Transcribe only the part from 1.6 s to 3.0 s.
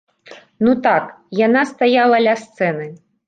стаяла ля сцэны.